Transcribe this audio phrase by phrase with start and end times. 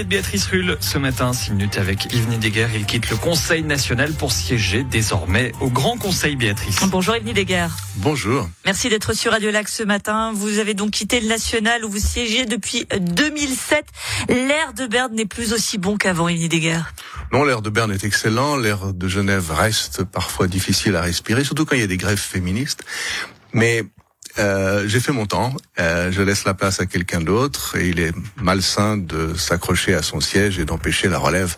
[0.00, 2.68] l'invité de Béatrice Rulle ce matin, 6 minutes avec Yves Nidegger.
[2.74, 6.80] Il quitte le Conseil national pour siéger désormais au Grand Conseil Béatrice.
[6.88, 7.66] Bonjour Yves Nidegger.
[7.96, 8.48] Bonjour.
[8.64, 10.32] Merci d'être sur Radio Lac ce matin.
[10.34, 13.84] Vous avez donc quitté le national où vous siégez depuis 2007.
[14.28, 16.80] L'air de Berne n'est plus aussi bon qu'avant, Yves Nidegger.
[17.32, 18.56] Non, l'air de Berne est excellent.
[18.56, 22.18] L'air de Genève reste parfois difficile à respirer, surtout quand il y a des grèves
[22.18, 22.82] féministes.
[23.52, 23.84] Mais
[24.38, 25.54] euh, j'ai fait mon temps.
[25.78, 30.02] Euh, je laisse la place à quelqu'un d'autre et il est malsain de s'accrocher à
[30.02, 31.56] son siège et d'empêcher la relève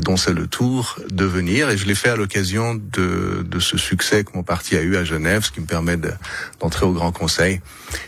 [0.00, 1.70] dont c'est le tour de venir.
[1.70, 4.96] Et je l'ai fait à l'occasion de, de ce succès que mon parti a eu
[4.96, 7.60] à Genève, ce qui me permet d'entrer au Grand Conseil.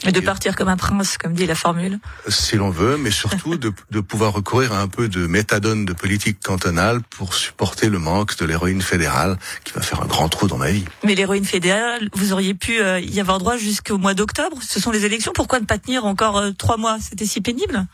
[0.05, 1.99] Et de partir comme un prince, comme dit la formule.
[2.29, 5.93] Si l'on veut, mais surtout de, de pouvoir recourir à un peu de méthadone de
[5.93, 10.47] politique cantonale pour supporter le manque de l'héroïne fédérale qui va faire un grand trou
[10.49, 10.85] dans ma vie.
[11.05, 14.59] Mais l'héroïne fédérale, vous auriez pu euh, y avoir droit jusqu'au mois d'octobre.
[14.63, 15.33] Ce sont les élections.
[15.35, 16.99] Pourquoi ne pas tenir encore euh, trois mois?
[17.01, 17.87] C'était si pénible?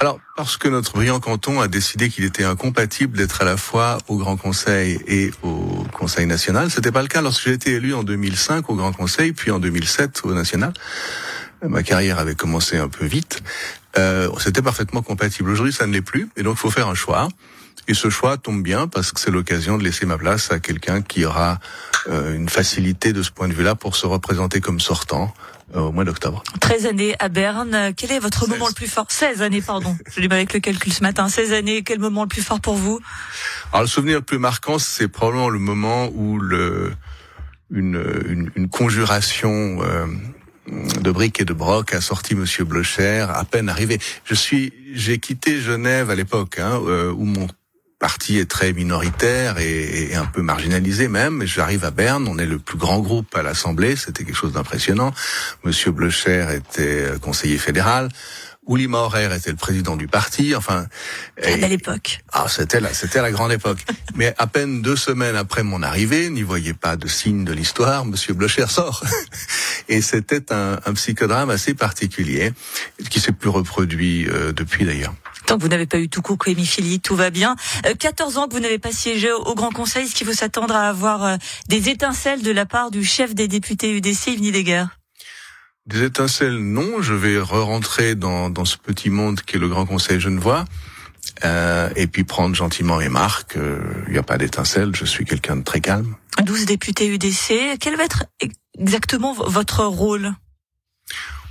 [0.00, 3.98] Alors, parce que notre brillant canton a décidé qu'il était incompatible d'être à la fois
[4.06, 6.70] au Grand Conseil et au Conseil national.
[6.70, 9.58] C'était pas le cas lorsque j'ai été élu en 2005 au Grand Conseil, puis en
[9.58, 10.72] 2007 au national.
[11.66, 13.42] Ma carrière avait commencé un peu vite.
[13.96, 15.50] Euh, C'était parfaitement compatible.
[15.50, 17.26] Aujourd'hui, ça ne l'est plus, et donc il faut faire un choix.
[17.88, 21.00] Et ce choix tombe bien parce que c'est l'occasion de laisser ma place à quelqu'un
[21.00, 21.58] qui aura
[22.08, 25.32] euh, une facilité de ce point de vue-là pour se représenter comme sortant
[25.74, 26.42] euh, au mois d'octobre.
[26.60, 27.92] 13 années à Berne.
[27.96, 28.48] Quel est votre 16.
[28.50, 29.06] moment le plus fort?
[29.08, 29.96] 16 années, pardon.
[30.14, 31.28] Je l'ai avec le calcul ce matin.
[31.28, 33.00] 16 années, quel moment le plus fort pour vous?
[33.72, 36.92] Alors le souvenir le plus marquant, c'est probablement le moment où le
[37.70, 40.06] une, une, une conjuration euh,
[41.00, 43.98] de briques et de broc a sorti Monsieur Blocher à peine arrivé.
[44.24, 47.46] Je suis, j'ai quitté Genève à l'époque hein, euh, où mon
[47.98, 51.44] parti est très minoritaire et, et, un peu marginalisé même.
[51.44, 55.12] J'arrive à Berne, on est le plus grand groupe à l'Assemblée, c'était quelque chose d'impressionnant.
[55.64, 58.08] Monsieur Blocher était conseiller fédéral.
[58.68, 60.54] Ouli Maurer était le président du parti.
[60.54, 60.86] Enfin,
[61.42, 62.20] à belle époque.
[62.32, 63.78] Ah, c'était la, c'était la grande époque.
[64.14, 68.04] Mais à peine deux semaines après mon arrivée, n'y voyez pas de signe de l'histoire.
[68.04, 69.02] Monsieur Blocher sort,
[69.88, 72.52] et c'était un, un, psychodrame assez particulier
[73.08, 75.14] qui s'est plus reproduit euh, depuis d'ailleurs.
[75.48, 77.56] Tant que vous n'avez pas eu tout court hémiphilie, tout va bien.
[77.86, 80.76] Euh, 14 ans que vous n'avez pas siégé au, Grand Conseil, est-ce qu'il faut s'attendre
[80.76, 81.36] à avoir euh,
[81.68, 84.84] des étincelles de la part du chef des députés UDC, Yves Nidegger
[85.86, 87.00] des étincelles, non.
[87.00, 90.66] Je vais re-rentrer dans, dans ce petit monde qui est le Grand Conseil genevois.
[91.44, 93.52] Euh, et puis prendre gentiment mes marques.
[93.54, 96.14] Il euh, n'y a pas d'étincelles, je suis quelqu'un de très calme.
[96.42, 97.78] 12 députés UDC.
[97.80, 98.24] Quel va être
[98.78, 100.34] exactement votre rôle?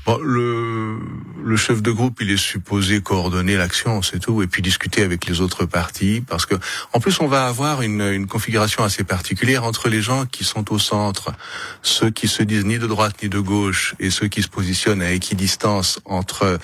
[0.07, 0.99] Bon, le,
[1.43, 5.25] le chef de groupe, il est supposé coordonner l'action, c'est tout, et puis discuter avec
[5.25, 6.55] les autres partis, parce que
[6.93, 10.71] en plus on va avoir une, une configuration assez particulière entre les gens qui sont
[10.71, 11.33] au centre,
[11.81, 15.01] ceux qui se disent ni de droite ni de gauche, et ceux qui se positionnent
[15.01, 16.57] à équidistance entre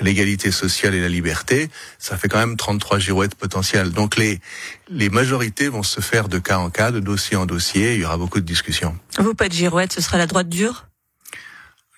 [0.00, 1.68] l'égalité sociale et la liberté.
[1.98, 3.90] Ça fait quand même 33 girouettes potentielles.
[3.90, 4.40] Donc les
[4.88, 7.96] les majorités vont se faire de cas en cas, de dossier en dossier.
[7.96, 8.96] Il y aura beaucoup de discussions.
[9.18, 10.86] Vous pas de girouette, ce sera la droite dure?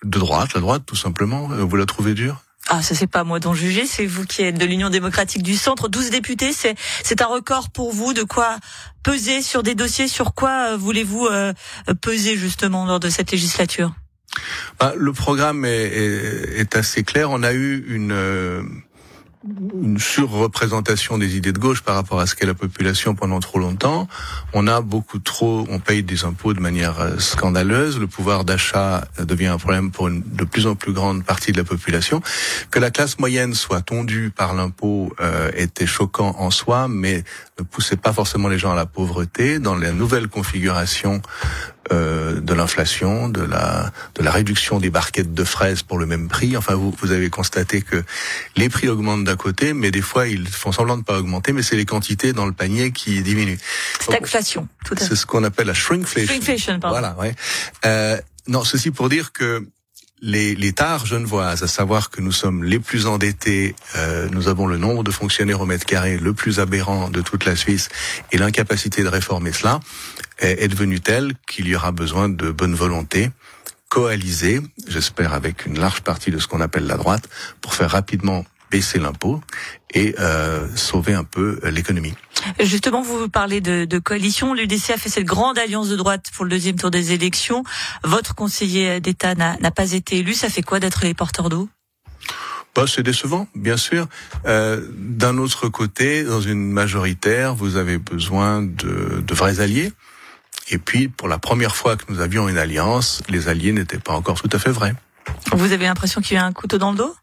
[0.05, 1.49] De droite, la droite, tout simplement.
[1.49, 2.43] Vous la trouvez dure?
[2.71, 5.57] Ah, ça c'est pas moi d'en juger, c'est vous qui êtes de l'Union démocratique du
[5.57, 5.89] centre.
[5.89, 8.13] 12 députés, c'est c'est un record pour vous.
[8.13, 8.57] De quoi
[9.03, 11.55] peser sur des dossiers Sur quoi voulez-vous euh,
[12.03, 13.95] peser justement lors de cette législature?
[14.79, 17.31] Bah, Le programme est, est, est, assez clair.
[17.31, 18.63] On a eu une euh,
[19.45, 23.59] une surreprésentation des idées de gauche par rapport à ce qu'est la population pendant trop
[23.59, 24.09] longtemps.
[24.53, 27.99] On a beaucoup trop, on paye des impôts de manière scandaleuse.
[28.01, 31.57] Le pouvoir d'achat devient un problème pour une de plus en plus grande partie de
[31.57, 32.21] la population.
[32.71, 37.23] Que la classe moyenne soit tondue par l'impôt euh, était choquant en soi, mais
[37.59, 39.59] ne poussait pas forcément les gens à la pauvreté.
[39.59, 41.23] Dans la nouvelle configuration
[41.93, 46.29] euh, de l'inflation, de la de la réduction des barquettes de fraises pour le même
[46.29, 46.57] prix.
[46.57, 48.05] Enfin, vous vous avez constaté que
[48.57, 51.63] les prix augmentent d'un côté, mais des fois ils font semblant de pas augmenter, mais
[51.63, 53.59] c'est les quantités dans le panier qui diminuent.
[54.01, 55.05] Stagflation, tout à fait.
[55.05, 56.29] C'est ce qu'on appelle la shrinkflation.
[56.29, 56.99] Shrinkflation, pardon.
[56.99, 57.35] Voilà, ouais.
[57.85, 59.67] Euh, non, ceci pour dire que
[60.21, 64.67] les, les tares genevoises, à savoir que nous sommes les plus endettés, euh, nous avons
[64.67, 67.89] le nombre de fonctionnaires au mètre carré le plus aberrant de toute la Suisse,
[68.33, 69.81] et l'incapacité de réformer cela
[70.39, 73.31] est, est devenue telle qu'il y aura besoin de bonne volonté
[73.89, 77.29] coalisée, j'espère avec une large partie de ce qu'on appelle la droite,
[77.61, 79.41] pour faire rapidement baisser l'impôt
[79.95, 82.15] et euh, sauver un peu l'économie.
[82.61, 84.55] Justement, vous parlez de, de coalition.
[84.55, 87.65] L'UDC a fait cette grande alliance de droite pour le deuxième tour des élections.
[88.05, 90.35] Votre conseiller d'État n'a pas été élu.
[90.35, 91.69] Ça fait quoi d'être les porteurs d'eau?
[92.75, 94.07] Bah, c'est décevant, bien sûr.
[94.47, 99.93] Euh, D'un autre côté, dans une majoritaire, vous avez besoin de, de vrais alliés.
[100.71, 104.13] Et puis, pour la première fois que nous avions une alliance, les alliés n'étaient pas
[104.13, 104.95] encore tout à fait vrais.
[105.53, 107.15] Vous avez l'impression qu'il y a un couteau dans le dos?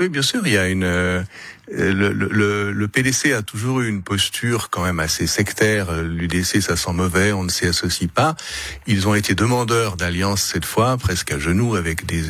[0.00, 1.22] Oui, bien sûr, il y a une euh,
[1.68, 6.02] le, le, le, PDC a toujours eu une posture quand même assez sectaire.
[6.02, 8.34] L'UDC, ça sent mauvais, on ne s'y associe pas.
[8.88, 12.24] Ils ont été demandeurs d'alliance cette fois, presque à genoux, avec des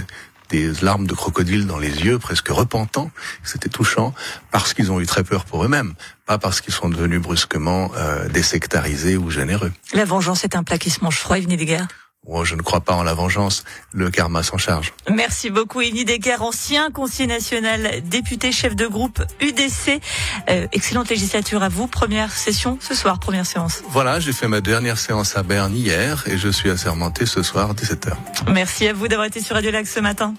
[0.51, 3.11] des larmes de crocodile dans les yeux, presque repentants.
[3.43, 4.15] C'était touchant
[4.51, 5.95] parce qu'ils ont eu très peur pour eux-mêmes,
[6.27, 9.73] pas parce qu'ils sont devenus brusquement euh, désectarisés ou généreux.
[9.95, 11.89] La vengeance est un plat qui se mange froid, des Deguerre
[12.27, 13.65] Oh, je ne crois pas en la vengeance.
[13.93, 14.93] Le karma s'en charge.
[15.11, 20.01] Merci beaucoup, Yves Deguerre, ancien conseiller national, député, chef de groupe UDC.
[20.49, 21.87] Euh, excellente législature à vous.
[21.87, 23.83] Première session ce soir, première séance.
[23.89, 27.75] Voilà, j'ai fait ma dernière séance à Berne hier et je suis assermenté ce soir
[27.75, 28.13] 17h.
[28.51, 30.35] Merci à vous d'avoir été sur Radio Lac ce matin.